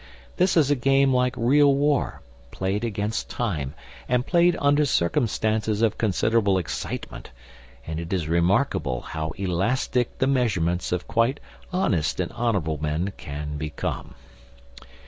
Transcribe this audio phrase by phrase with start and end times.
[0.37, 3.75] This is a game like real war, played against time,
[4.09, 7.29] and played under circumstances of considerable excitement,
[7.85, 11.39] and it is remarkable how elastic the measurements of quite
[11.71, 14.15] honest and honourable men can become.